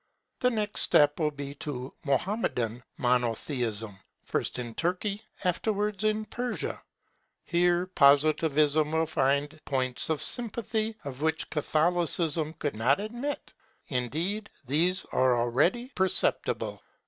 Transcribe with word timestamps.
The 0.39 0.49
next 0.49 0.81
step 0.81 1.19
will 1.19 1.29
be 1.29 1.53
to 1.61 1.93
Mohammedan 2.07 2.81
Monotheism; 2.97 3.95
first 4.25 4.57
in 4.57 4.73
Turkey, 4.73 5.21
afterwards 5.43 6.03
in 6.05 6.25
Persia. 6.25 6.81
Here 7.45 7.85
Positivism 7.85 8.91
will 8.93 9.05
find 9.05 9.61
points 9.63 10.09
of 10.09 10.19
sympathy 10.19 10.95
of 11.03 11.21
which 11.21 11.51
Catholicism 11.51 12.53
could 12.53 12.75
not 12.75 12.99
admit. 12.99 13.53
Indeed 13.89 14.49
these 14.65 15.05
are 15.11 15.39
already 15.39 15.91
perceptible. 15.93 16.81